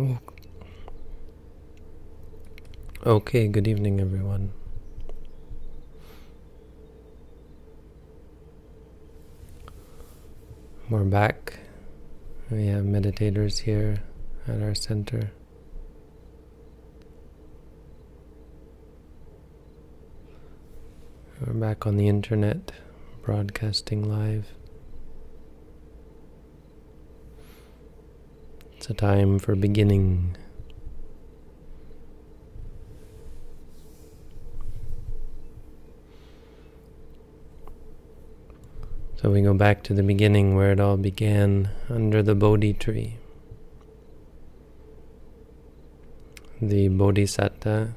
[0.00, 0.16] Oh.
[3.04, 4.52] Okay, good evening, everyone.
[10.88, 11.58] We're back.
[12.48, 14.04] We have meditators here
[14.46, 15.32] at our center.
[21.44, 22.70] We're back on the internet,
[23.22, 24.52] broadcasting live.
[28.88, 30.34] It's a time for beginning.
[39.16, 43.18] So we go back to the beginning where it all began under the Bodhi tree.
[46.62, 47.92] The Bodhisatta,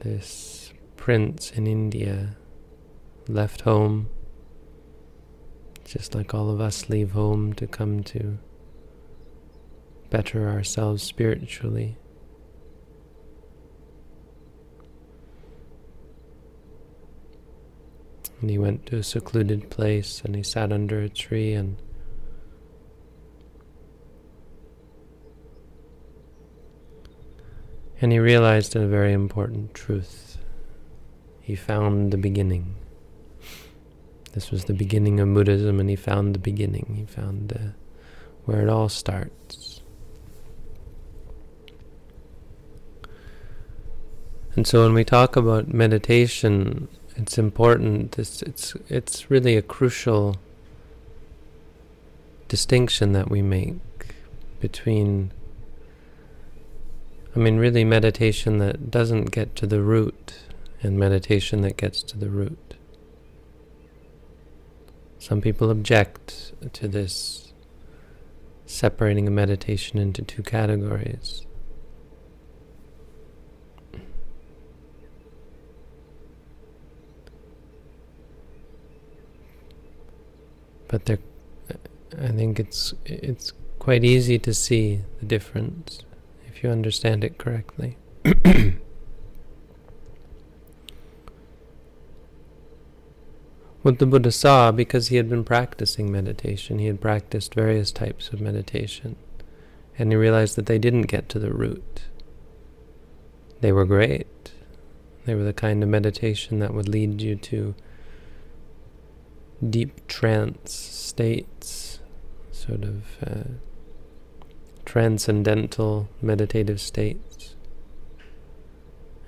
[0.00, 2.36] this prince in India,
[3.28, 4.10] left home
[5.86, 8.38] just like all of us leave home to come to
[10.10, 11.96] better ourselves spiritually.
[18.40, 21.76] And he went to a secluded place and he sat under a tree and
[28.00, 30.38] and he realized a very important truth.
[31.40, 32.74] He found the beginning.
[34.36, 36.92] This was the beginning of Buddhism, and he found the beginning.
[36.94, 37.70] He found uh,
[38.44, 39.80] where it all starts.
[44.54, 48.18] And so when we talk about meditation, it's important.
[48.18, 50.36] It's it's it's really a crucial
[52.46, 53.78] distinction that we make
[54.60, 55.32] between.
[57.34, 60.40] I mean, really, meditation that doesn't get to the root,
[60.82, 62.65] and meditation that gets to the root.
[65.26, 67.52] Some people object to this
[68.64, 71.44] separating a meditation into two categories.
[80.86, 81.18] But there,
[82.16, 86.04] I think it's it's quite easy to see the difference
[86.46, 87.98] if you understand it correctly.
[93.86, 98.30] What the Buddha saw, because he had been practicing meditation, he had practiced various types
[98.30, 99.14] of meditation,
[99.96, 102.06] and he realized that they didn't get to the root.
[103.60, 104.50] They were great.
[105.24, 107.76] They were the kind of meditation that would lead you to
[109.70, 112.00] deep trance states,
[112.50, 113.50] sort of uh,
[114.84, 117.54] transcendental meditative states,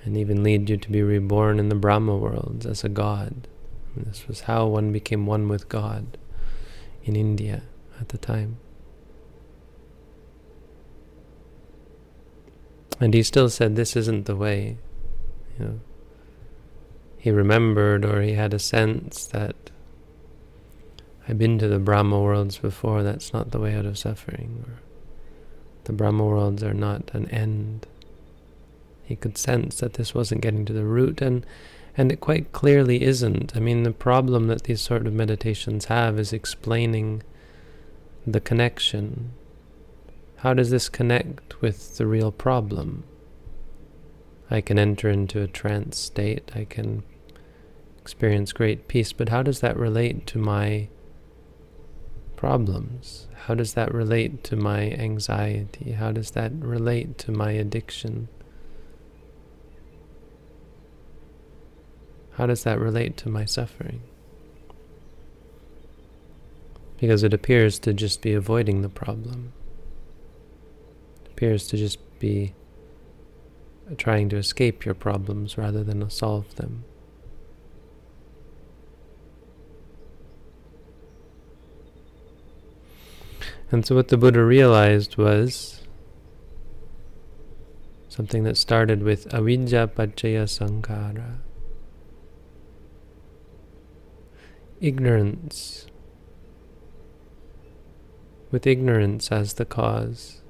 [0.03, 3.47] and even lead you to be reborn in the Brahma worlds as a god.
[4.07, 6.19] This was how one became one with God
[7.05, 7.63] in India
[8.01, 8.59] at the time.
[13.01, 14.79] And he still said, This isn't the way.
[15.59, 15.81] You know,
[17.17, 19.55] he remembered or he had a sense that
[21.29, 24.65] I've been to the Brahma worlds before, that's not the way out of suffering.
[24.67, 24.81] Or
[25.85, 27.87] the Brahma worlds are not an end.
[29.05, 31.45] He could sense that this wasn't getting to the root, and
[31.99, 33.57] and it quite clearly isn't.
[33.57, 37.25] I mean, the problem that these sort of meditations have is explaining
[38.25, 39.33] the connection.
[40.37, 43.03] How does this connect with the real problem?
[44.49, 47.03] I can enter into a trance state, I can
[47.99, 50.89] experience great peace, but how does that relate to my
[52.37, 53.27] problems?
[53.47, 55.93] How does that relate to my anxiety?
[55.93, 58.29] How does that relate to my addiction?
[62.39, 64.01] How does that relate to my suffering?
[67.01, 69.53] Because it appears to just be avoiding the problem.
[71.25, 72.55] It appears to just be
[73.97, 76.85] trying to escape your problems rather than solve them.
[83.73, 85.83] And so what the Buddha realized was
[88.09, 91.39] something that started with avidya paccaya sankhara.
[94.81, 95.87] Ignorance.
[98.51, 100.43] With ignorance as the cause,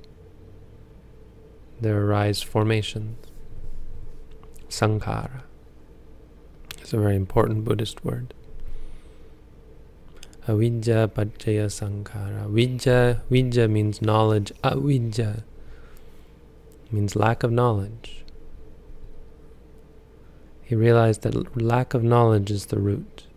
[1.81, 3.17] there arise formations.
[4.69, 5.43] Sankhara
[6.83, 8.35] is a very important Buddhist word.
[10.47, 12.49] Avidya paccaya sankhara.
[12.49, 14.53] Vidya, vidya means knowledge.
[14.65, 15.45] Avidya
[16.91, 18.25] means lack of knowledge.
[20.63, 23.28] He realized that lack of knowledge is the root.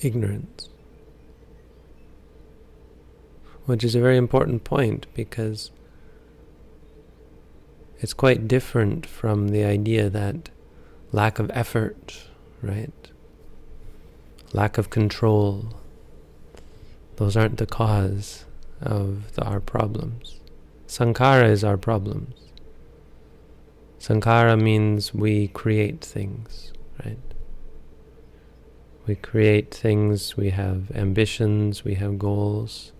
[0.00, 0.70] Ignorance.
[3.70, 5.70] which is a very important point because
[8.00, 10.50] it's quite different from the idea that
[11.12, 12.22] lack of effort,
[12.62, 12.92] right?
[14.52, 15.68] Lack of control,
[17.14, 18.44] those aren't the cause
[18.80, 20.40] of the, our problems.
[20.88, 22.34] Sankhara is our problems.
[24.00, 26.72] Sankhara means we create things,
[27.04, 27.18] right?
[29.06, 32.92] We create things, we have ambitions, we have goals.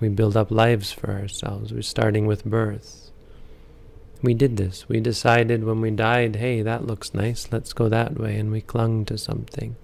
[0.00, 1.72] We build up lives for ourselves.
[1.72, 3.10] We're starting with birth.
[4.22, 4.88] We did this.
[4.88, 8.36] We decided when we died, hey, that looks nice, let's go that way.
[8.36, 9.76] And we clung to something.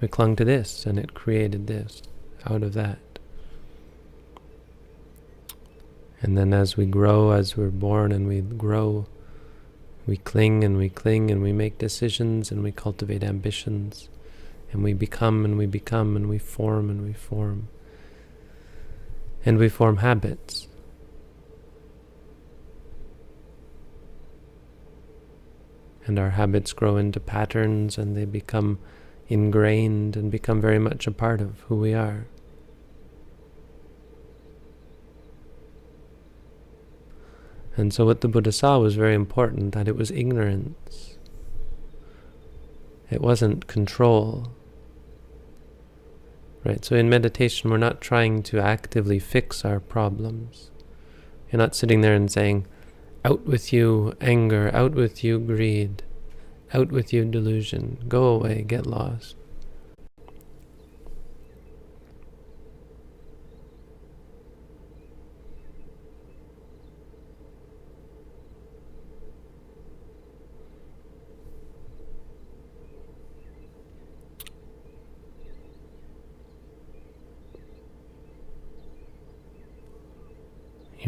[0.00, 2.02] We clung to this, and it created this
[2.46, 2.98] out of that.
[6.20, 9.06] And then as we grow, as we're born and we grow,
[10.06, 14.08] we cling and we cling and we make decisions and we cultivate ambitions
[14.70, 17.68] and we become and we become and we form and we form
[19.44, 20.68] and we form habits.
[26.06, 28.78] And our habits grow into patterns and they become
[29.28, 32.26] ingrained and become very much a part of who we are.
[37.76, 41.17] And so, what the Buddha saw was very important that it was ignorance,
[43.10, 44.48] it wasn't control.
[46.64, 46.84] Right?
[46.84, 50.70] So in meditation, we're not trying to actively fix our problems.
[51.50, 52.66] You're not sitting there and saying,
[53.24, 56.02] out with you anger, out with you greed,
[56.74, 59.37] out with you delusion, go away, get lost.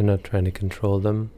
[0.01, 1.31] You're not trying to control them.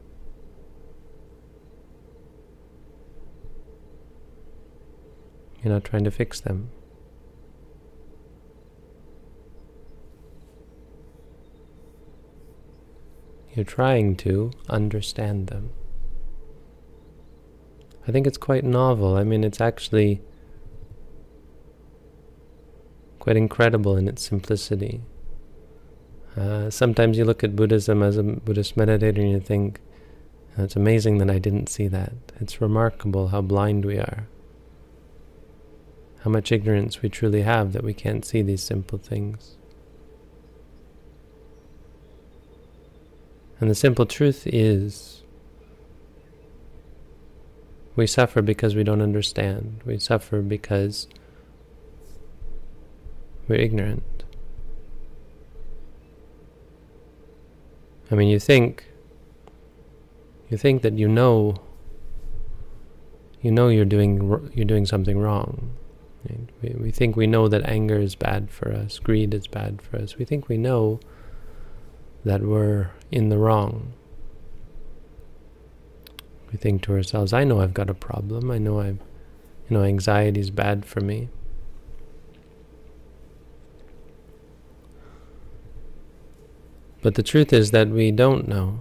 [5.61, 6.69] You're not trying to fix them.
[13.53, 15.71] You're trying to understand them.
[18.07, 19.17] I think it's quite novel.
[19.17, 20.21] I mean, it's actually
[23.19, 25.01] quite incredible in its simplicity.
[26.35, 29.79] Uh, sometimes you look at Buddhism as a Buddhist meditator and you think,
[30.57, 32.13] it's amazing that I didn't see that.
[32.39, 34.27] It's remarkable how blind we are.
[36.21, 39.57] How much ignorance we truly have that we can't see these simple things.
[43.59, 45.21] And the simple truth is
[47.95, 49.81] we suffer because we don't understand.
[49.85, 51.07] We suffer because
[53.47, 54.23] we're ignorant.
[58.13, 58.85] I mean, you think,
[60.47, 61.55] you think that you know,
[63.41, 65.73] you know you're doing you're doing something wrong.
[66.61, 69.97] We, we think we know that anger is bad for us, greed is bad for
[69.97, 70.15] us.
[70.15, 70.99] We think we know
[72.23, 73.93] that we're in the wrong.
[76.51, 78.51] We think to ourselves, I know I've got a problem.
[78.51, 78.99] I know I've,
[79.67, 81.29] you know, anxiety is bad for me.
[87.03, 88.79] But the truth is that we don't know.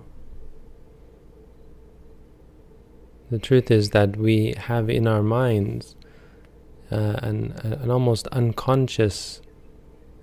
[3.30, 5.96] The truth is that we have in our minds
[6.90, 9.42] uh, an, an almost unconscious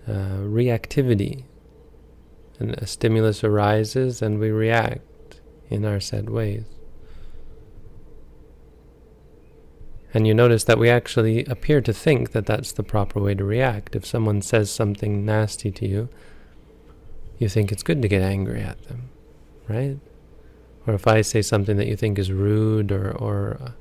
[0.08, 1.44] uh, reactivity.
[2.58, 6.63] And a stimulus arises and we react in our set ways.
[10.13, 13.44] And you notice that we actually appear to think that that's the proper way to
[13.44, 13.96] react.
[13.96, 16.10] If someone says something nasty to you,
[17.39, 19.10] you think it's good to get angry at them,
[19.67, 19.98] right?
[20.86, 23.74] Or if I say something that you think is rude or, or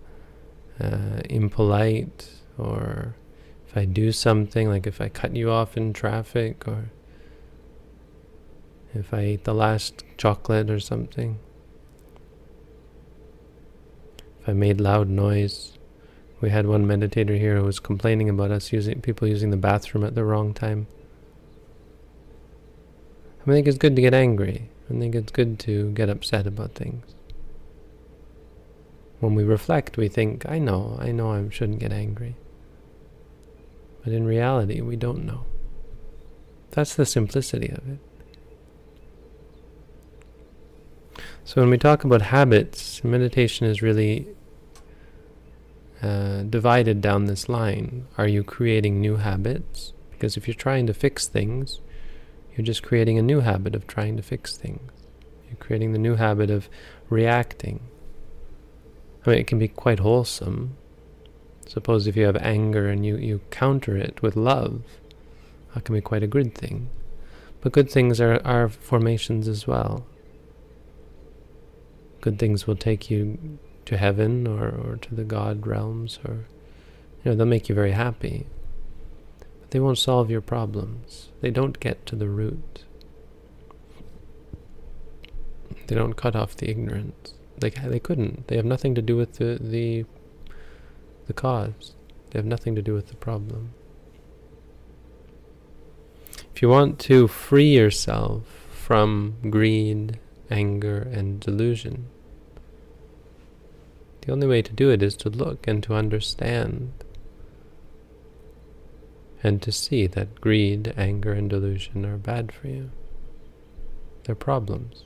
[0.80, 3.16] uh, impolite, or
[3.66, 6.90] if I do something, like if I cut you off in traffic, or
[8.94, 11.40] if I eat the last chocolate or something,
[14.40, 15.72] if I made loud noise.
[16.40, 20.04] We had one meditator here who was complaining about us using people using the bathroom
[20.04, 20.86] at the wrong time.
[23.50, 24.68] I think it's good to get angry.
[24.90, 27.04] I think it's good to get upset about things.
[29.20, 32.36] When we reflect, we think, I know, I know I shouldn't get angry.
[34.04, 35.44] But in reality, we don't know.
[36.70, 37.98] That's the simplicity of it.
[41.44, 44.28] So when we talk about habits, meditation is really
[46.02, 48.06] uh, divided down this line.
[48.18, 49.94] Are you creating new habits?
[50.10, 51.80] Because if you're trying to fix things,
[52.58, 54.90] You're just creating a new habit of trying to fix things.
[55.46, 56.68] You're creating the new habit of
[57.08, 57.78] reacting.
[59.24, 60.76] I mean, it can be quite wholesome.
[61.68, 64.82] Suppose if you have anger and you, you counter it with love,
[65.72, 66.90] that can be quite a good thing.
[67.60, 70.04] But good things are, are formations as well.
[72.20, 76.46] Good things will take you to heaven or, or to the God realms, or
[77.22, 78.48] you know, they'll make you very happy.
[79.70, 81.28] They won't solve your problems.
[81.40, 82.84] They don't get to the root.
[85.86, 87.34] They don't cut off the ignorance.
[87.58, 88.48] They they couldn't.
[88.48, 90.04] They have nothing to do with the the
[91.26, 91.94] the cause.
[92.30, 93.72] They have nothing to do with the problem.
[96.54, 100.18] If you want to free yourself from greed,
[100.50, 102.06] anger, and delusion,
[104.22, 106.92] the only way to do it is to look and to understand
[109.42, 112.90] and to see that greed, anger, and delusion are bad for you.
[114.24, 115.04] They're problems.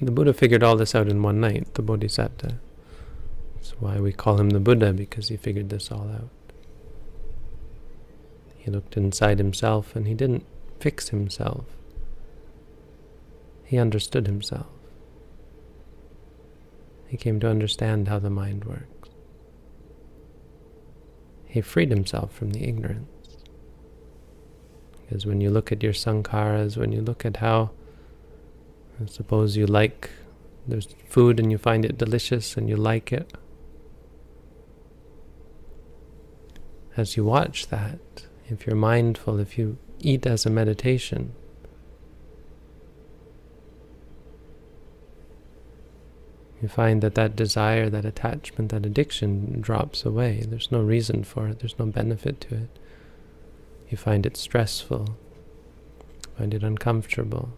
[0.00, 2.58] The Buddha figured all this out in one night, the Bodhisattva.
[3.54, 6.28] That's why we call him the Buddha, because he figured this all out.
[8.58, 10.44] He looked inside himself and he didn't
[10.80, 11.64] fix himself.
[13.64, 14.66] He understood himself.
[17.06, 18.95] He came to understand how the mind works.
[21.56, 23.38] He freed himself from the ignorance.
[25.00, 27.70] Because when you look at your sankharas, when you look at how,
[29.06, 30.10] suppose you like,
[30.68, 33.32] there's food and you find it delicious and you like it.
[36.94, 41.32] As you watch that, if you're mindful, if you eat as a meditation,
[46.62, 50.44] you find that that desire, that attachment, that addiction drops away.
[50.48, 52.78] There's no reason for it, there's no benefit to it.
[53.88, 55.16] You find it stressful,
[56.36, 57.50] find it uncomfortable.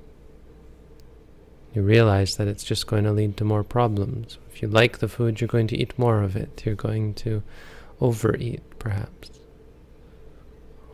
[1.74, 4.38] You realize that it's just going to lead to more problems.
[4.50, 6.62] If you like the food, you're going to eat more of it.
[6.64, 7.42] You're going to
[8.00, 9.30] overeat, perhaps.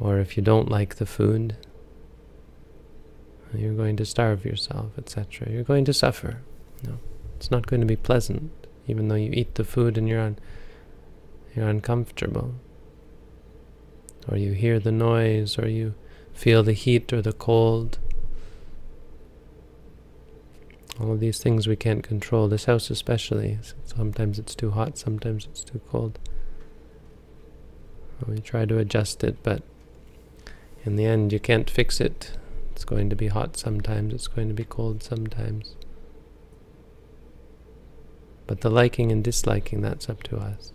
[0.00, 1.56] Or if you don't like the food,
[3.54, 5.50] you're going to starve yourself, etc.
[5.50, 6.40] You're going to suffer.
[6.82, 6.98] No,
[7.44, 8.50] it's not going to be pleasant,
[8.86, 10.38] even though you eat the food and you're un
[11.54, 12.54] you're uncomfortable.
[14.26, 15.94] Or you hear the noise, or you
[16.32, 17.98] feel the heat or the cold.
[20.98, 22.48] All of these things we can't control.
[22.48, 23.58] This house especially.
[23.84, 26.18] Sometimes it's too hot, sometimes it's too cold.
[28.26, 29.62] We try to adjust it, but
[30.82, 32.38] in the end, you can't fix it.
[32.72, 35.74] It's going to be hot sometimes, it's going to be cold sometimes.
[38.46, 40.72] But the liking and disliking, that's up to us.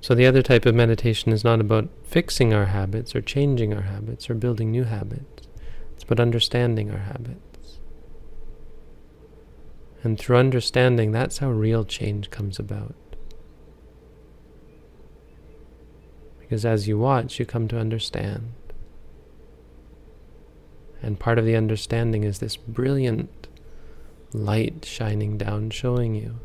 [0.00, 3.82] So the other type of meditation is not about fixing our habits or changing our
[3.82, 5.48] habits or building new habits.
[5.94, 7.80] It's about understanding our habits.
[10.02, 12.94] And through understanding, that's how real change comes about.
[16.38, 18.52] Because as you watch, you come to understand.
[21.02, 23.37] And part of the understanding is this brilliant
[24.32, 26.40] light shining down, showing you.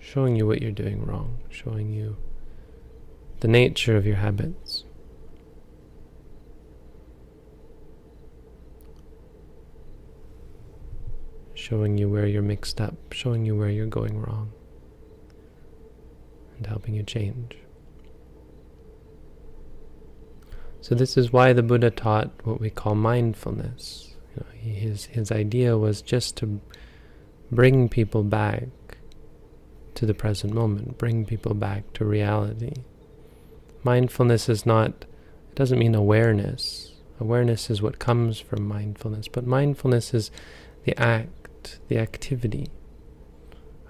[0.00, 2.16] Showing you what you're doing wrong, showing you
[3.40, 4.84] the nature of your habits.
[11.64, 14.52] showing you where you're mixed up, showing you where you're going wrong,
[16.58, 17.56] and helping you change.
[20.84, 24.14] So this is why the Buddha taught what we call mindfulness.
[24.36, 26.60] You know, his his idea was just to
[27.50, 28.68] bring people back
[29.94, 32.74] to the present moment, bring people back to reality.
[33.82, 36.92] Mindfulness is not it doesn't mean awareness.
[37.18, 40.30] Awareness is what comes from mindfulness, but mindfulness is
[40.84, 42.68] the act the activity.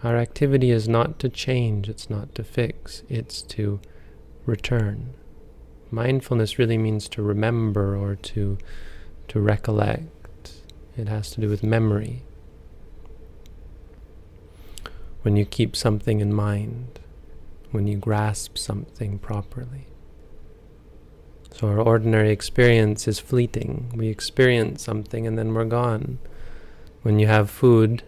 [0.04, 3.80] Our activity is not to change, it's not to fix, it's to
[4.46, 5.14] return.
[5.94, 8.58] Mindfulness really means to remember or to,
[9.28, 10.54] to recollect.
[10.96, 12.22] It has to do with memory.
[15.22, 16.98] When you keep something in mind,
[17.70, 19.86] when you grasp something properly.
[21.52, 23.92] So our ordinary experience is fleeting.
[23.94, 26.18] We experience something and then we're gone
[27.02, 28.02] when you have food,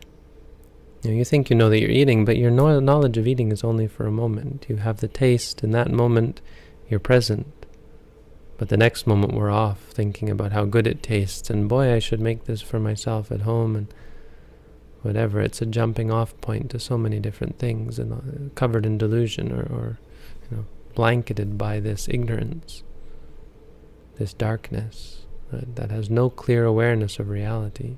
[1.03, 3.63] you, know, you think you know that you're eating, but your knowledge of eating is
[3.63, 4.67] only for a moment.
[4.69, 6.41] You have the taste, in that moment,
[6.89, 7.47] you're present.
[8.59, 11.99] But the next moment, we're off thinking about how good it tastes, and boy, I
[11.99, 13.77] should make this for myself at home.
[13.77, 13.95] And
[15.07, 15.41] whatever.
[15.41, 19.53] It's a jumping off point to so many different things, and uh, covered in delusion
[19.53, 19.99] or, or
[20.51, 22.83] you know, blanketed by this ignorance,
[24.17, 25.23] this darkness
[25.53, 27.97] that has no clear awareness of reality.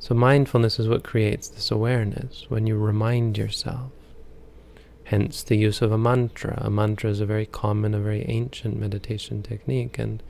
[0.00, 3.92] So mindfulness is what creates this awareness when you remind yourself.
[5.10, 6.56] Hence the use of a mantra.
[6.62, 10.22] A mantra is a very common, a very ancient meditation technique, and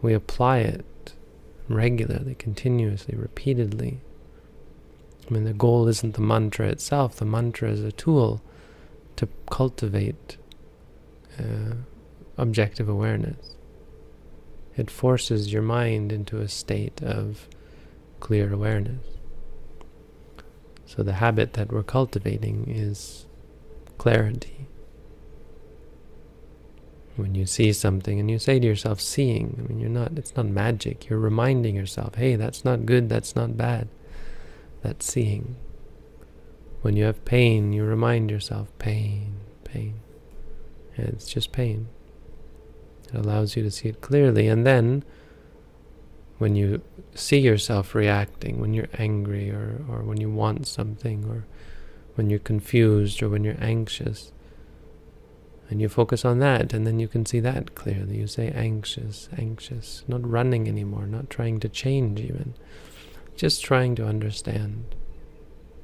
[0.00, 1.12] we apply it
[1.68, 4.00] regularly, continuously, repeatedly.
[5.28, 7.16] I mean, the goal isn't the mantra itself.
[7.16, 8.40] The mantra is a tool
[9.16, 10.38] to cultivate
[11.38, 11.74] uh,
[12.38, 13.54] objective awareness.
[14.78, 17.48] It forces your mind into a state of
[18.18, 19.17] clear awareness.
[20.98, 23.26] So the habit that we're cultivating is
[23.98, 24.66] clarity.
[27.14, 30.34] When you see something and you say to yourself, seeing, I mean, you're not, it's
[30.34, 31.08] not magic.
[31.08, 33.86] You're reminding yourself, hey, that's not good, that's not bad.
[34.82, 35.54] That's seeing.
[36.82, 40.00] When you have pain, you remind yourself, pain, pain.
[40.96, 41.86] It's just pain.
[43.04, 44.48] It allows you to see it clearly.
[44.48, 45.04] And then,
[46.38, 46.80] when you
[47.14, 51.44] see yourself reacting, when you're angry or, or when you want something or
[52.14, 54.32] when you're confused or when you're anxious,
[55.70, 58.16] and you focus on that, and then you can see that clearly.
[58.16, 62.54] You say anxious, anxious, not running anymore, not trying to change even,
[63.36, 64.94] just trying to understand.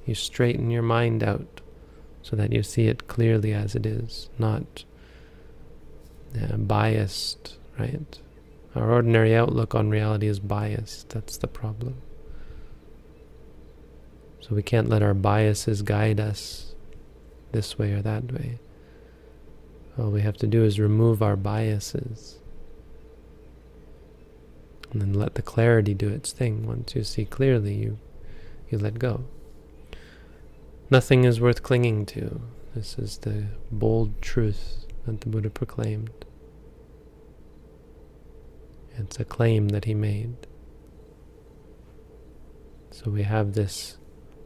[0.07, 1.61] You straighten your mind out
[2.23, 4.85] so that you see it clearly as it is, not
[6.41, 8.19] uh, biased, right?
[8.75, 11.11] Our ordinary outlook on reality is biased.
[11.11, 12.03] That's the problem.
[14.41, 16.75] So we can't let our biases guide us
[17.53, 18.59] this way or that way.
[19.99, 22.39] All we have to do is remove our biases.
[24.91, 26.67] And then let the clarity do its thing.
[26.67, 27.99] Once you see clearly, you,
[28.71, 29.25] you let go.
[30.91, 32.41] Nothing is worth clinging to.
[32.75, 36.11] This is the bold truth that the Buddha proclaimed.
[38.97, 40.37] It's a claim that he made.
[42.91, 43.99] So we have this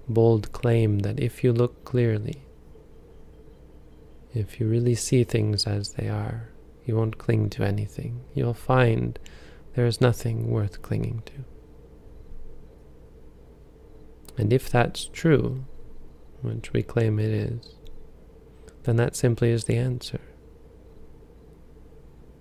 [0.09, 2.45] bold claim that if you look clearly,
[4.35, 6.49] if you really see things as they are,
[6.87, 8.23] you won't cling to anything.
[8.35, 9.19] You'll find
[9.75, 11.45] there is nothing worth clinging to.
[14.39, 15.65] And if that's true,
[16.43, 17.75] which we claim it is,
[18.85, 20.21] then that simply is the answer.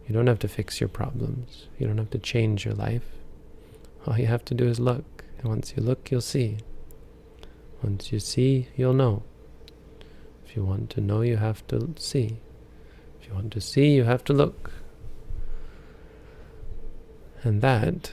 [0.08, 1.68] You don't have to fix your problems.
[1.78, 3.04] You don't have to change your life.
[4.06, 5.26] All you have to do is look.
[5.40, 6.60] And once you look, you'll see.
[7.84, 9.24] Once you see, you'll know.
[10.46, 12.38] If you want to know, you have to see.
[13.20, 14.72] If you want to see, you have to look.
[17.44, 18.12] And that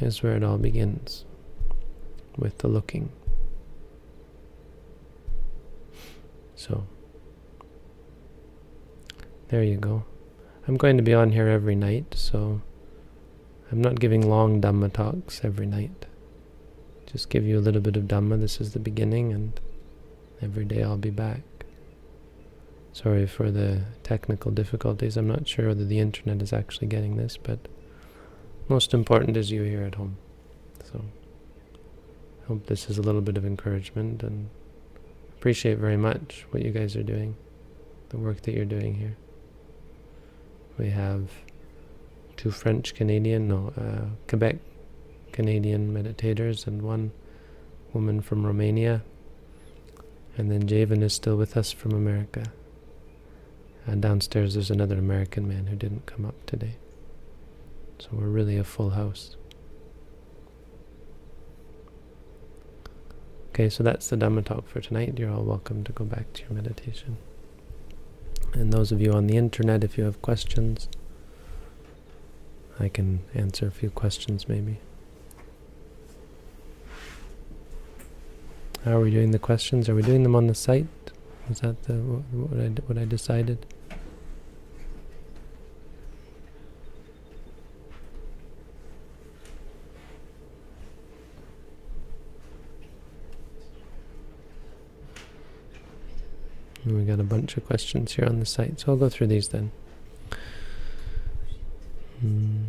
[0.00, 1.24] is where it all begins,
[2.36, 3.10] with the looking.
[6.54, 6.86] So,
[9.48, 10.04] there you go.
[10.68, 12.60] I'm going to be on here every night, so
[13.70, 16.06] I'm not giving long Dhamma talks every night.
[17.06, 18.40] Just give you a little bit of Dhamma.
[18.40, 19.60] This is the beginning, and
[20.42, 21.42] every day I'll be back.
[22.92, 25.16] Sorry for the technical difficulties.
[25.16, 27.60] I'm not sure whether the internet is actually getting this, but
[28.68, 30.16] most important is you here at home.
[30.82, 31.04] So
[32.42, 34.48] I hope this is a little bit of encouragement and
[35.36, 37.36] appreciate very much what you guys are doing,
[38.08, 39.16] the work that you're doing here.
[40.78, 41.30] We have
[42.36, 44.56] two French Canadian, no, uh, Quebec
[45.32, 47.12] Canadian meditators and one
[47.92, 49.02] woman from Romania.
[50.36, 52.52] And then Javen is still with us from America.
[53.86, 56.76] And downstairs there's another American man who didn't come up today.
[57.98, 59.36] So we're really a full house.
[63.50, 65.18] Okay, so that's the Dhamma talk for tonight.
[65.18, 67.16] You're all welcome to go back to your meditation.
[68.56, 70.88] And those of you on the internet, if you have questions,
[72.80, 74.78] I can answer a few questions maybe.
[78.84, 79.88] How are we doing the questions?
[79.90, 80.86] Are we doing them on the site?
[81.50, 83.66] Is that the what I, what I decided?
[96.94, 99.48] We got a bunch of questions here on the site, so I'll go through these
[99.48, 99.72] then.
[102.20, 102.64] Hmm.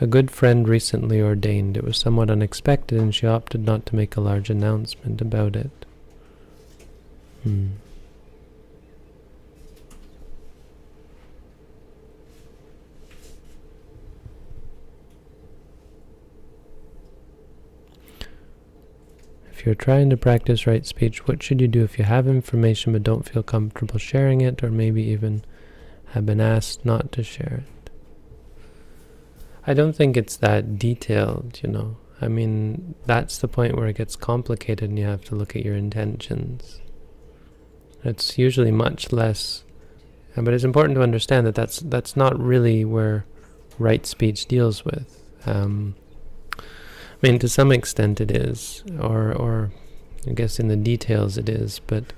[0.00, 1.76] A good friend recently ordained.
[1.76, 5.70] It was somewhat unexpected, and she opted not to make a large announcement about it.
[7.42, 7.66] Hmm.
[19.60, 22.94] If you're trying to practice right speech, what should you do if you have information
[22.94, 25.44] but don't feel comfortable sharing it, or maybe even
[26.12, 27.90] have been asked not to share it?
[29.66, 31.98] I don't think it's that detailed, you know.
[32.22, 35.62] I mean, that's the point where it gets complicated and you have to look at
[35.62, 36.80] your intentions.
[38.02, 39.64] It's usually much less,
[40.36, 43.26] but it's important to understand that that's that's not really where
[43.78, 45.22] right speech deals with.
[45.44, 45.96] Um,
[47.22, 49.70] I mean, to some extent it is, or or
[50.26, 52.12] I guess in the details it is, but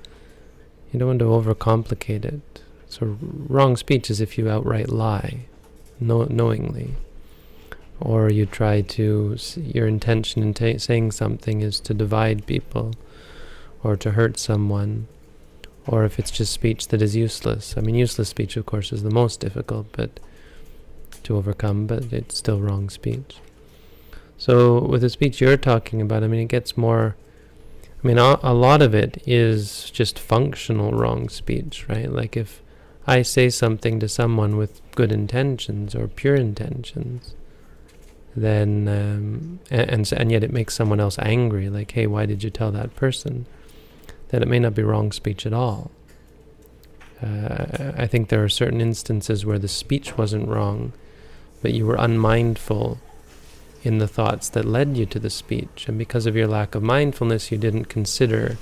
[0.91, 2.61] you don't want to overcomplicate it.
[2.87, 5.47] So wrong speech is if you outright lie,
[5.99, 6.95] know, knowingly,
[7.99, 12.93] or you try to your intention in saying something is to divide people,
[13.83, 15.07] or to hurt someone,
[15.85, 17.75] or if it's just speech that is useless.
[17.77, 20.19] I mean, useless speech, of course, is the most difficult, but
[21.23, 23.37] to overcome, but it's still wrong speech.
[24.43, 27.15] So with the speech you're talking about, I mean, it gets more.
[28.03, 32.11] I mean, a, a lot of it is just functional wrong speech, right?
[32.11, 32.61] Like if
[33.07, 37.35] I say something to someone with good intentions or pure intentions,
[38.35, 41.69] then um, and, and and yet it makes someone else angry.
[41.69, 43.45] Like, hey, why did you tell that person?
[44.27, 45.89] Then it may not be wrong speech at all.
[47.21, 50.91] Uh, I think there are certain instances where the speech wasn't wrong,
[51.61, 52.99] but you were unmindful
[53.83, 55.85] in the thoughts that led you to the speech.
[55.87, 58.57] And because of your lack of mindfulness, you didn't consider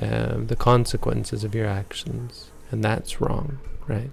[0.00, 2.50] uh, the consequences of your actions.
[2.70, 4.10] And that's wrong, right?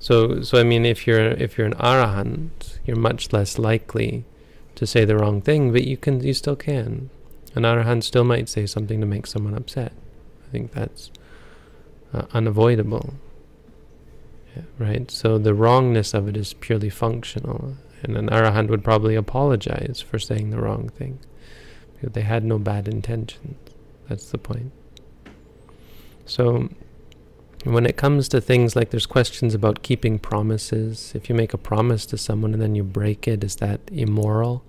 [0.00, 4.24] So, so I mean, if you're if you're an arahant, you're much less likely
[4.76, 7.10] to say the wrong thing, but you can you still can.
[7.54, 9.92] An arahant still might say something to make someone upset.
[10.46, 11.10] I think that's
[12.14, 13.14] uh, unavoidable,
[14.56, 15.10] yeah, right?
[15.10, 17.76] So the wrongness of it is purely functional.
[18.02, 21.18] And an arahant would probably apologize for saying the wrong thing.
[21.94, 23.56] Because they had no bad intentions.
[24.08, 24.72] That's the point.
[26.24, 26.68] So
[27.64, 31.58] when it comes to things like there's questions about keeping promises, if you make a
[31.58, 34.64] promise to someone and then you break it, is that immoral?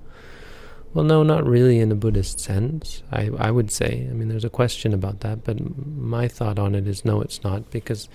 [0.92, 4.08] Well, no, not really in a Buddhist sense, I, I would say.
[4.10, 7.44] I mean, there's a question about that, but my thought on it is no, it's
[7.44, 8.10] not, because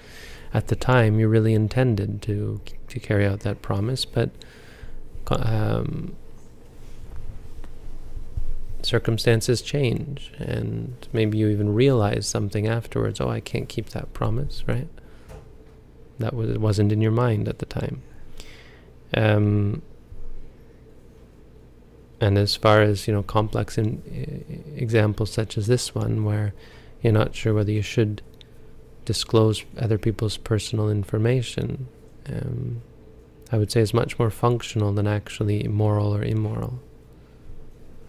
[0.53, 4.31] at the time you really intended to to carry out that promise, but
[5.31, 6.17] um,
[8.83, 13.21] circumstances change, and maybe you even realize something afterwards.
[13.21, 14.89] Oh, I can't keep that promise, right?
[16.19, 18.03] That was wasn't in your mind at the time.
[19.17, 19.83] Um,
[22.21, 26.55] and as far as you know, complex in, examples such as this one, where
[27.03, 28.23] you're not sure whether you should
[29.05, 31.89] disclose other people's personal information.
[32.27, 32.83] Um,
[33.53, 36.81] I would say is much more functional than actually moral or immoral.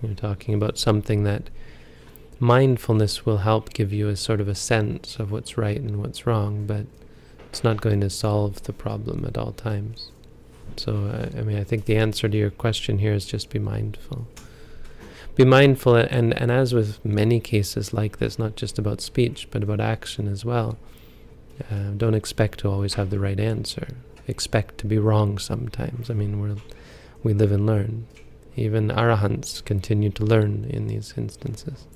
[0.01, 1.49] You're talking about something that
[2.39, 6.27] mindfulness will help give you a sort of a sense of what's right and what's
[6.27, 6.85] wrong, but
[7.49, 10.11] it's not going to solve the problem at all times.
[10.77, 13.59] So, uh, I mean, I think the answer to your question here is just be
[13.59, 14.27] mindful.
[15.35, 19.63] Be mindful, and, and as with many cases like this, not just about speech, but
[19.63, 20.77] about action as well,
[21.71, 23.87] uh, don't expect to always have the right answer
[24.27, 26.09] expect to be wrong sometimes.
[26.09, 26.61] I mean, we
[27.23, 28.07] we live and learn.
[28.55, 31.87] Even arahants continue to learn in these instances.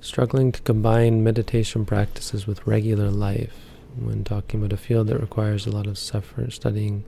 [0.00, 3.56] Struggling to combine meditation practices with regular life
[3.96, 7.04] when talking about a field that requires a lot of suffer studying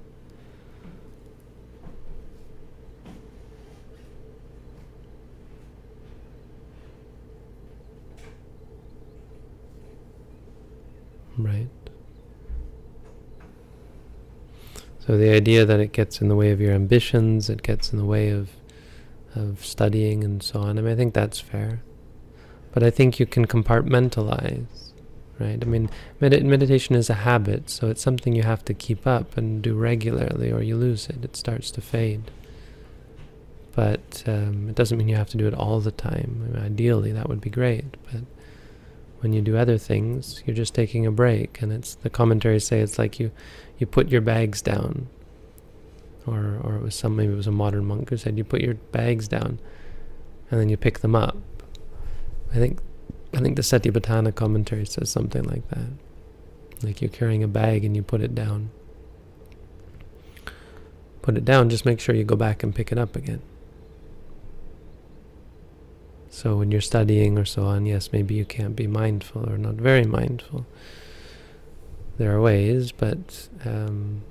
[11.37, 11.69] Right.
[15.07, 17.99] So the idea that it gets in the way of your ambitions, it gets in
[17.99, 18.51] the way of
[19.35, 20.79] of studying and so on.
[20.79, 21.83] I mean, I think that's fair.
[22.73, 24.93] But I think you can compartmentalize,
[25.39, 25.59] right?
[25.61, 29.37] I mean, med- meditation is a habit, so it's something you have to keep up
[29.37, 31.25] and do regularly, or you lose it.
[31.25, 32.31] It starts to fade.
[33.75, 36.43] But um, it doesn't mean you have to do it all the time.
[36.45, 38.23] I mean, ideally, that would be great, but
[39.25, 41.63] when you do other things, you're just taking a break.
[41.63, 43.31] And it's the commentaries say it's like you,
[43.79, 45.09] you put your bags down.
[46.27, 48.61] Or, or it was some maybe it was a modern monk who said you put
[48.61, 49.59] your bags down,
[50.51, 51.39] and then you pick them up.
[52.53, 52.81] I think,
[53.33, 55.89] I think the Satipatthana commentary says something like that.
[56.83, 58.71] Like you're carrying a bag and you put it down.
[61.23, 61.71] Put it down.
[61.71, 63.41] Just make sure you go back and pick it up again.
[66.35, 69.77] So when you're studying or so on, yes, maybe you can't be mindful or not
[69.77, 70.67] very mindful.
[72.19, 74.23] There are ways, but um,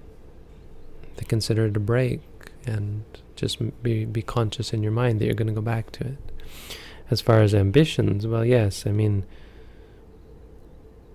[1.15, 2.19] to consider it a break
[2.65, 3.05] and
[3.37, 6.17] just be be conscious in your mind that you're going to go back to it.
[7.09, 9.23] As far as ambitions, well, yes, I mean,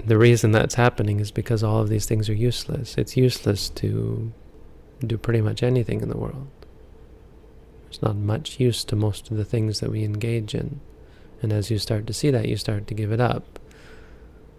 [0.02, 2.96] the reason that's happening is because all of these things are useless.
[2.96, 4.32] It's useless to
[5.06, 6.48] do pretty much anything in the world.
[7.88, 10.80] There's not much use to most of the things that we engage in.
[11.40, 13.58] And as you start to see that, you start to give it up.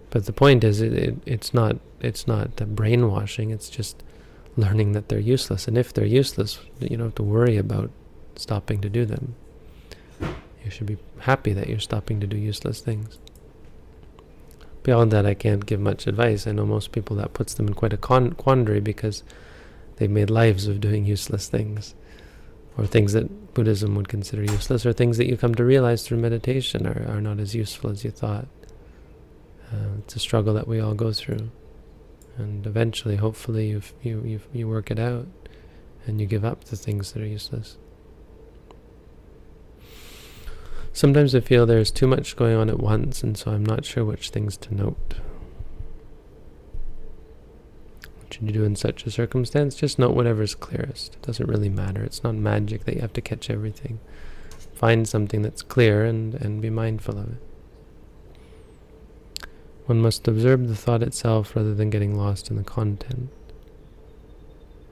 [0.09, 3.51] But the point is, it, it, it's not it's not brainwashing.
[3.51, 4.01] It's just
[4.57, 5.67] learning that they're useless.
[5.67, 7.91] And if they're useless, you don't have to worry about
[8.35, 9.35] stopping to do them.
[10.21, 13.19] You should be happy that you're stopping to do useless things.
[14.83, 16.47] Beyond that, I can't give much advice.
[16.47, 19.23] I know most people that puts them in quite a quandary because
[19.97, 21.95] they've made lives of doing useless things,
[22.79, 26.19] or things that Buddhism would consider useless, or things that you come to realize through
[26.19, 28.47] meditation are, are not as useful as you thought.
[29.71, 31.51] Uh, it's a struggle that we all go through,
[32.37, 35.27] and eventually, hopefully, you you you you work it out,
[36.07, 37.77] and you give up the things that are useless.
[40.93, 44.05] Sometimes I feel there's too much going on at once, and so I'm not sure
[44.05, 45.15] which things to note.
[48.17, 49.75] What should you do in such a circumstance?
[49.75, 51.15] Just note whatever's clearest.
[51.15, 52.02] It doesn't really matter.
[52.02, 53.99] It's not magic that you have to catch everything.
[54.73, 57.41] Find something that's clear and, and be mindful of it.
[59.88, 63.30] One must observe the thought itself rather than getting lost in the content.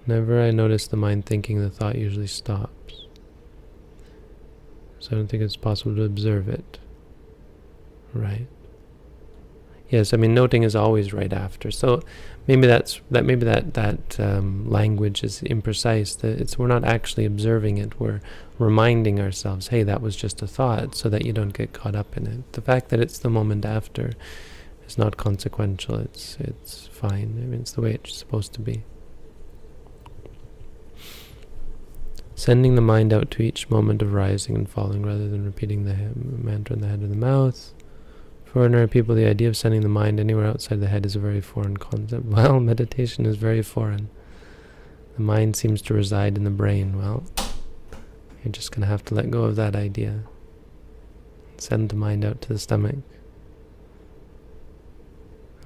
[0.04, 3.06] Whenever I notice the mind thinking, the thought usually stops.
[5.00, 6.80] So I don't think it's possible to observe it.
[8.14, 8.48] Right.
[9.90, 11.72] Yes, I mean noting is always right after.
[11.72, 12.02] So
[12.46, 13.24] maybe that's that.
[13.24, 16.18] Maybe that that um, language is imprecise.
[16.20, 18.00] That it's we're not actually observing it.
[18.00, 18.22] We're
[18.60, 22.18] reminding ourselves, hey, that was just a thought, so that you don't get caught up
[22.18, 22.54] in it.
[22.54, 24.12] The fact that it's the moment after
[24.86, 25.96] is not consequential.
[26.00, 27.40] It's it's fine.
[27.42, 28.84] I mean, it's the way it's supposed to be.
[32.36, 35.96] Sending the mind out to each moment of rising and falling rather than repeating the
[36.16, 37.74] mantra in the head of the mouth.
[38.52, 41.20] For ordinary people, the idea of sending the mind anywhere outside the head is a
[41.20, 42.26] very foreign concept.
[42.38, 44.10] Well, meditation is very foreign.
[45.16, 46.98] The mind seems to reside in the brain.
[46.98, 47.24] Well,
[48.44, 50.24] you're just going to have to let go of that idea.
[51.58, 52.98] Send the mind out to the stomach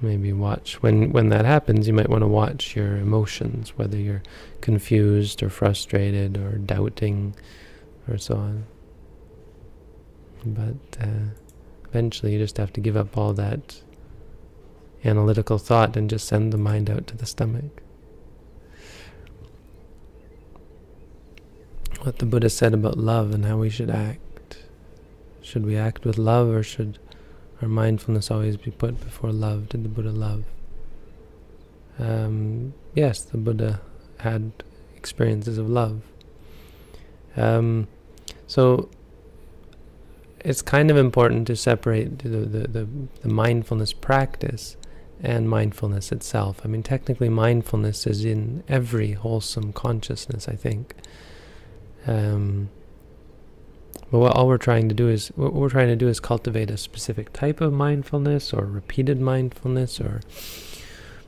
[0.02, 4.22] maybe watch when when that happens you might want to watch your emotions whether you're
[4.60, 7.34] confused or frustrated or doubting
[8.08, 8.64] or so on
[10.44, 11.30] but uh,
[11.92, 13.82] eventually you just have to give up all that
[15.04, 17.82] analytical thought and just send the mind out to the stomach
[22.02, 24.58] what the buddha said about love and how we should act
[25.42, 26.98] should we act with love or should
[27.62, 29.68] our mindfulness always be put before love.
[29.68, 30.44] Did the Buddha love?
[31.98, 33.80] Um, yes, the Buddha
[34.18, 34.52] had
[34.96, 36.02] experiences of love.
[37.36, 37.86] Um,
[38.48, 38.90] so
[40.44, 42.88] it's kind of important to separate the, the, the,
[43.22, 44.76] the, mindfulness practice
[45.22, 46.60] and mindfulness itself.
[46.64, 50.94] I mean, technically, mindfulness is in every wholesome consciousness, I think.
[52.06, 52.70] Um,
[54.10, 56.70] but what all we're trying to do is what we're trying to do is cultivate
[56.70, 60.20] a specific type of mindfulness or repeated mindfulness or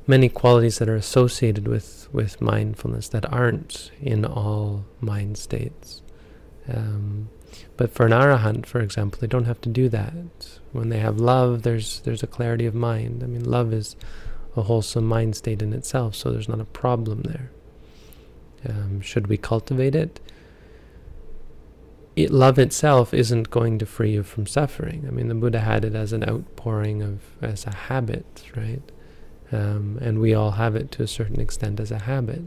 [0.07, 6.03] many qualities that are associated with with mindfulness that aren't in all mind states.
[6.69, 7.29] Um,
[7.77, 10.59] but for an arahant, for example, they don't have to do that.
[10.73, 13.23] When they have love, there's there's a clarity of mind.
[13.23, 13.97] I mean, love is
[14.57, 17.51] a wholesome mind state in itself, so there's not a problem there.
[18.69, 20.21] Um, should we cultivate it?
[22.17, 25.05] it, love itself isn't going to free you from suffering.
[25.07, 28.83] I mean, the Buddha had it as an outpouring of, as a habit, right?
[29.51, 32.45] Um, and we all have it to a certain extent as a habit.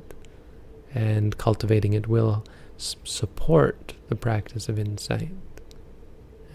[0.94, 2.46] And cultivating it will
[2.78, 5.32] support the practice of insight.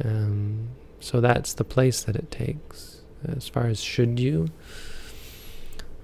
[0.05, 0.69] Um,
[1.01, 3.03] so that's the place that it takes.
[3.25, 4.49] As far as should you,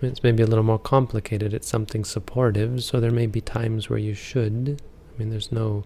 [0.01, 1.53] it's maybe a little more complicated.
[1.53, 4.81] It's something supportive, so there may be times where you should.
[5.15, 5.85] I mean, there's no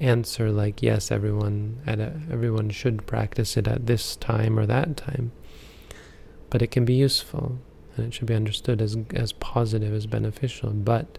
[0.00, 4.96] answer like yes everyone at a, everyone should practice it at this time or that
[4.96, 5.32] time
[6.50, 7.58] but it can be useful
[7.96, 11.18] and it should be understood as as positive as beneficial but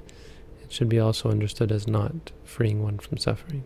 [0.64, 3.64] it should be also understood as not freeing one from suffering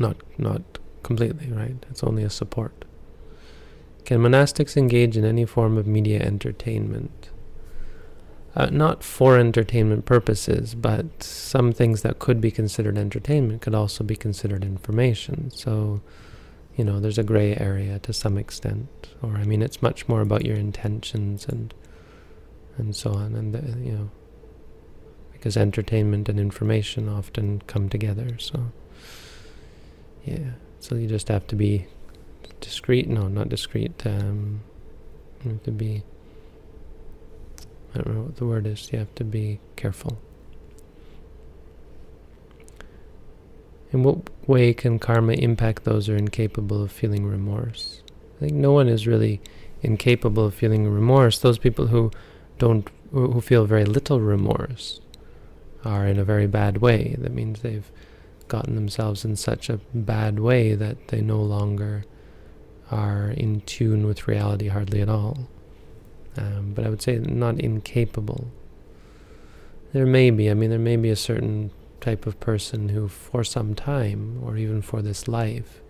[0.00, 0.62] not not
[1.02, 2.84] completely right it's only a support
[4.04, 7.30] can monastics engage in any form of media entertainment
[8.56, 14.04] uh, not for entertainment purposes, but some things that could be considered entertainment could also
[14.04, 15.50] be considered information.
[15.50, 16.00] So,
[16.76, 19.08] you know, there's a gray area to some extent.
[19.22, 21.74] Or, I mean, it's much more about your intentions and
[22.76, 24.10] and so on, and the, you know,
[25.32, 28.36] because entertainment and information often come together.
[28.38, 28.72] So,
[30.24, 31.86] yeah, so you just have to be
[32.60, 33.08] discreet.
[33.08, 34.06] No, not discreet.
[34.06, 34.62] Um,
[35.44, 36.02] you have to be.
[37.94, 38.90] I don't know what the word is.
[38.92, 40.18] You have to be careful.
[43.92, 48.02] In what way can karma impact those who are incapable of feeling remorse?
[48.36, 49.40] I think no one is really
[49.82, 51.38] incapable of feeling remorse.
[51.38, 52.10] Those people who
[52.58, 55.00] don't, who feel very little remorse,
[55.84, 57.14] are in a very bad way.
[57.18, 57.88] That means they've
[58.48, 62.04] gotten themselves in such a bad way that they no longer
[62.90, 65.48] are in tune with reality hardly at all.
[66.36, 68.48] Um, but I would say not incapable.
[69.92, 73.44] There may be, I mean, there may be a certain type of person who, for
[73.44, 75.80] some time, or even for this life,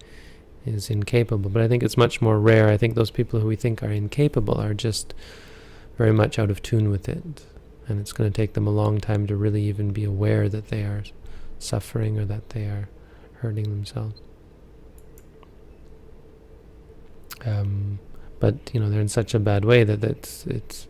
[0.67, 1.51] is incapable.
[1.51, 2.69] But I think it's much more rare.
[2.69, 5.14] I think those people who we think are incapable are just
[5.97, 7.47] very much out of tune with it.
[7.87, 10.69] And it's going to take them a long time to really even be aware that
[10.69, 11.05] they are
[11.59, 12.88] suffering or that they are
[13.35, 14.21] hurting themselves.
[17.45, 17.99] Um,
[18.40, 20.88] but you know they're in such a bad way that it's it's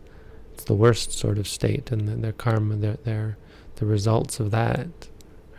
[0.53, 3.37] it's the worst sort of state, and their karma, their their
[3.75, 5.09] the results of that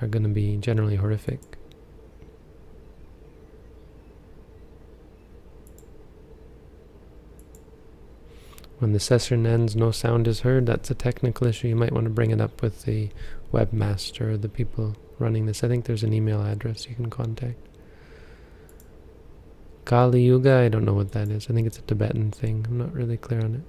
[0.00, 1.40] are going to be generally horrific.
[8.78, 10.66] When the session ends, no sound is heard.
[10.66, 11.68] That's a technical issue.
[11.68, 13.08] You might want to bring it up with the
[13.52, 15.64] webmaster the people running this.
[15.64, 17.58] I think there's an email address you can contact.
[19.84, 21.48] Kali Yuga, I don't know what that is.
[21.48, 22.66] I think it's a Tibetan thing.
[22.68, 23.62] I'm not really clear on it.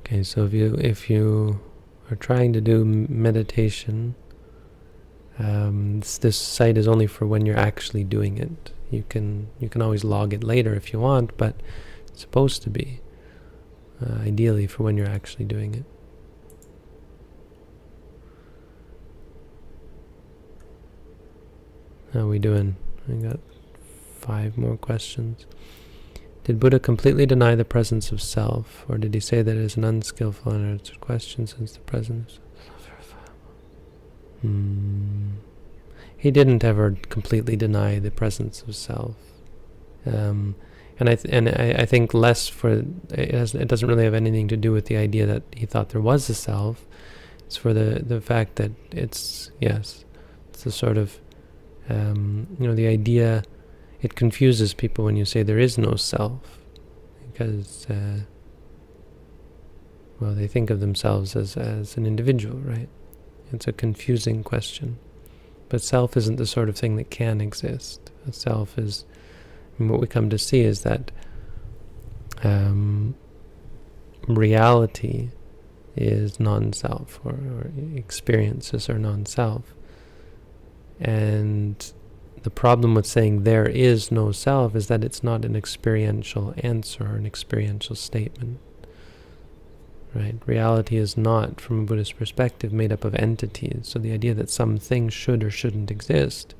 [0.00, 1.60] Okay, so if you if you
[2.10, 4.14] are trying to do meditation,
[5.38, 8.72] um, this, this site is only for when you're actually doing it.
[8.90, 11.56] You can you can always log it later if you want, but
[12.22, 13.00] supposed to be
[14.00, 15.84] uh, ideally for when you're actually doing it.
[22.12, 22.76] How are we doing?
[23.08, 23.40] I got
[24.20, 25.46] five more questions.
[26.44, 29.76] Did Buddha completely deny the presence of self, or did he say that it is
[29.76, 32.40] an unskillful unanswered question since the presence?
[34.42, 35.30] Hmm.
[36.16, 39.16] He didn't ever completely deny the presence of self,
[40.04, 40.54] um,
[41.02, 44.14] and I th- and I, I, think less for it, has, it doesn't really have
[44.14, 46.86] anything to do with the idea that he thought there was a self.
[47.46, 50.04] It's for the the fact that it's yes,
[50.50, 51.18] it's a sort of
[51.88, 53.42] um, you know the idea
[54.02, 56.58] it confuses people when you say there is no self,
[57.32, 58.20] because, uh,
[60.18, 62.88] well, they think of themselves as, as an individual, right?
[63.52, 64.98] It's a confusing question.
[65.68, 68.10] But self isn't the sort of thing that can exist.
[68.26, 69.04] A self is,
[69.78, 71.10] what we come to see is that
[72.42, 73.14] um,
[74.26, 75.30] reality
[75.96, 79.74] is non-self, or, or experiences are non-self.
[81.00, 81.92] And
[82.42, 87.04] the problem with saying there is no self is that it's not an experiential answer
[87.04, 88.58] or an experiential statement.
[90.14, 90.36] Right?
[90.44, 93.88] Reality is not, from a Buddhist perspective, made up of entities.
[93.88, 96.54] So the idea that some things should or shouldn't exist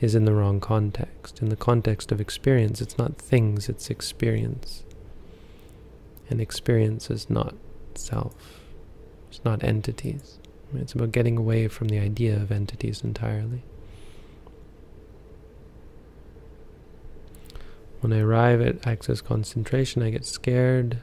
[0.00, 1.40] is in the wrong context.
[1.40, 4.84] In the context of experience, it's not things, it's experience.
[6.30, 7.54] And experience is not
[7.94, 8.60] self.
[9.28, 10.38] It's not entities.
[10.74, 13.62] It's about getting away from the idea of entities entirely.
[18.00, 20.90] When I arrive at access concentration, I get scared.
[20.90, 20.96] Do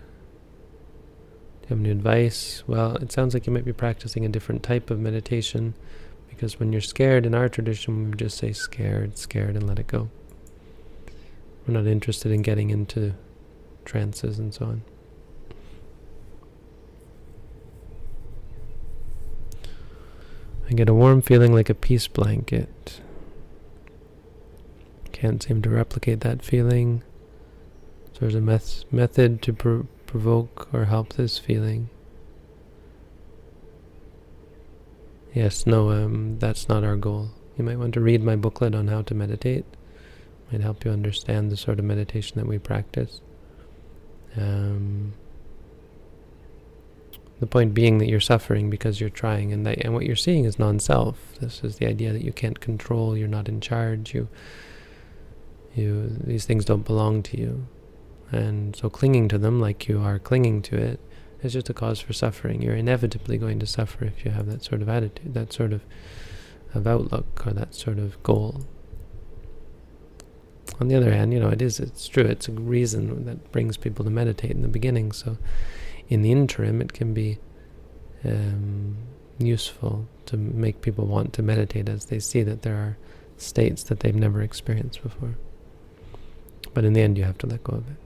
[1.63, 2.63] you have any advice?
[2.67, 5.73] Well, it sounds like you might be practicing a different type of meditation
[6.35, 9.87] because when you're scared, in our tradition, we just say scared, scared, and let it
[9.87, 10.09] go.
[11.65, 13.13] We're not interested in getting into
[13.85, 14.81] trances and so on.
[20.69, 22.99] I get a warm feeling like a peace blanket.
[25.11, 27.03] Can't seem to replicate that feeling.
[28.13, 31.89] So there's a met method to pr provoke or help this feeling.
[35.35, 37.31] Yes, no, um, that's not our goal.
[37.57, 39.65] You might want to read my booklet on how to meditate.
[39.65, 43.19] It might help you understand the sort of meditation that we practice.
[44.37, 45.13] Um,
[47.41, 50.45] the point being that you're suffering because you're trying, and that, and what you're seeing
[50.45, 51.17] is non-self.
[51.41, 54.29] This is the idea that you can't control, you're not in charge, you
[55.75, 57.67] you these things don't belong to you.
[58.31, 61.01] And so clinging to them like you are clinging to it
[61.45, 62.61] is just a cause for suffering.
[62.61, 65.81] You're inevitably going to suffer if you have that sort of attitude, that sort of,
[66.73, 68.65] of outlook, or that sort of goal.
[70.79, 73.77] on the other hand, you know, it is, it's true, it's a reason that brings
[73.77, 75.11] people to meditate in the beginning.
[75.11, 75.37] So
[76.09, 77.37] in the interim, it can be
[78.23, 78.97] um,
[79.37, 82.97] useful to make people want to meditate as they see that there are
[83.37, 85.37] states that they've never experienced before.
[86.73, 87.97] But in the end, you have to let go of it.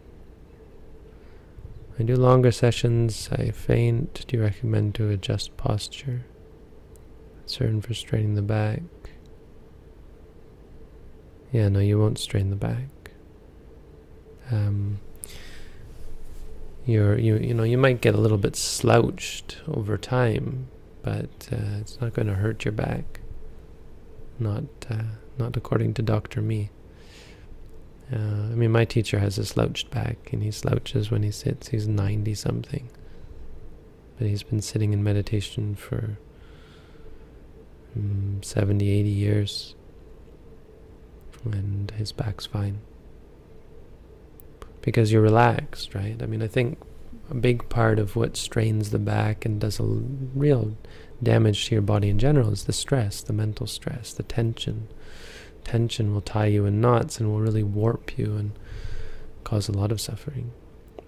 [1.99, 3.27] I do longer sessions.
[3.31, 4.25] I faint.
[4.25, 6.25] Do you recommend to adjust posture?
[7.45, 8.81] Certain for straining the back.
[11.51, 13.11] Yeah, no, you won't strain the back.
[14.51, 14.99] Um,
[16.85, 20.67] you're you you know you might get a little bit slouched over time,
[21.01, 23.19] but uh, it's not going to hurt your back.
[24.39, 25.03] Not uh,
[25.37, 26.69] not according to Doctor Me.
[28.11, 31.69] Uh, I mean, my teacher has a slouched back, and he slouches when he sits.
[31.69, 32.89] He's ninety something,
[34.17, 36.17] but he's been sitting in meditation for
[37.95, 39.75] um, 70, 80 years,
[41.45, 42.79] and his back's fine
[44.81, 46.21] because you're relaxed, right?
[46.21, 46.79] I mean, I think
[47.29, 50.77] a big part of what strains the back and does a real
[51.21, 54.87] damage to your body in general is the stress, the mental stress, the tension.
[55.69, 58.53] Tension will tie you in knots and will really warp you and
[59.43, 60.51] cause a lot of suffering.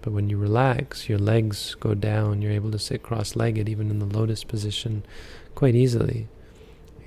[0.02, 3.98] But when you relax, your legs go down, you're able to sit cross-legged even in
[3.98, 5.04] the lotus position
[5.56, 6.28] quite easily.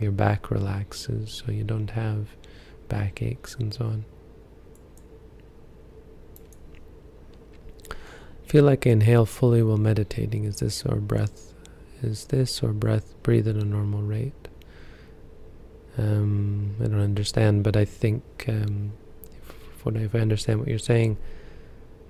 [0.01, 2.27] Your back relaxes so you don't have
[2.89, 4.05] backaches and so on.
[8.49, 10.43] Feel like I inhale fully while meditating.
[10.43, 11.53] Is this or breath?
[12.03, 14.44] Is this or breath breathe at a normal rate?
[15.97, 18.91] Um, I don't understand, but I think um,
[19.39, 21.17] if, if I understand what you're saying,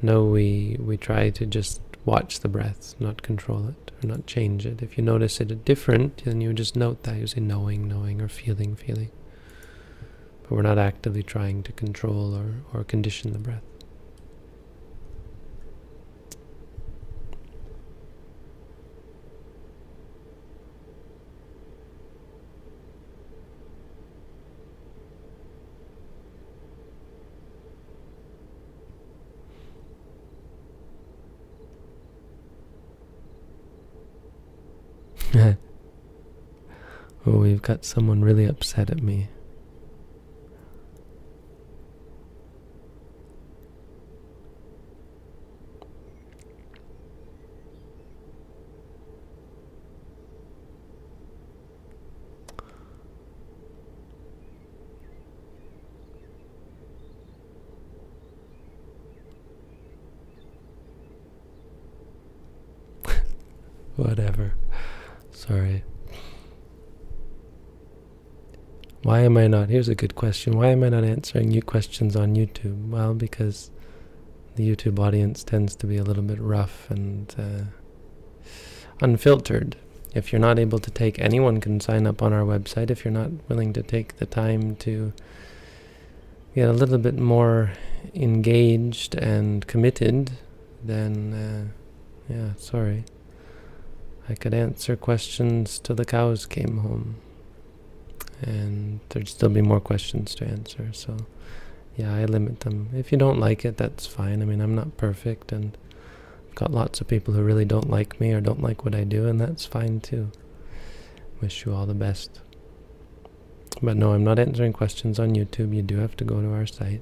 [0.01, 4.65] no, we we try to just watch the breath, not control it or not change
[4.65, 4.81] it.
[4.81, 7.17] If you notice it different, then you just note that.
[7.17, 9.11] You say knowing, knowing, or feeling, feeling.
[10.43, 13.63] But we're not actively trying to control or, or condition the breath.
[35.35, 35.55] oh,
[37.31, 39.29] we've got someone really upset at me.
[63.95, 64.53] Whatever.
[65.31, 65.83] Sorry.
[69.05, 69.69] Why am I not?
[69.69, 70.57] Here's a good question.
[70.57, 72.89] Why am I not answering you questions on YouTube?
[72.89, 73.69] Well, because
[74.55, 78.49] the YouTube audience tends to be a little bit rough and uh,
[79.01, 79.75] unfiltered.
[80.15, 82.89] If you're not able to take, anyone can sign up on our website.
[82.89, 85.13] If you're not willing to take the time to
[86.55, 87.73] get a little bit more
[88.15, 90.31] engaged and committed,
[90.83, 91.71] then
[92.27, 93.03] uh, yeah, sorry.
[94.27, 97.17] I could answer questions till the cows came home.
[98.41, 100.89] And there'd still be more questions to answer.
[100.93, 101.17] So,
[101.95, 102.89] yeah, I limit them.
[102.93, 104.41] If you don't like it, that's fine.
[104.41, 105.77] I mean, I'm not perfect, and
[106.49, 109.03] I've got lots of people who really don't like me or don't like what I
[109.03, 110.31] do, and that's fine too.
[111.41, 112.41] Wish you all the best.
[113.81, 115.75] But no, I'm not answering questions on YouTube.
[115.75, 117.01] You do have to go to our site.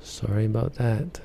[0.00, 1.20] Sorry about that.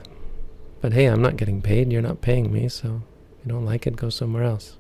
[0.81, 1.91] But hey, I'm not getting paid.
[1.91, 3.01] You're not paying me, so
[3.31, 4.77] if you don't like it, go somewhere else.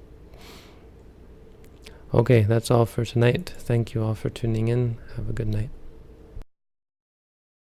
[2.13, 3.53] Okay, that's all for tonight.
[3.57, 4.97] Thank you all for tuning in.
[5.17, 5.69] Have a good night.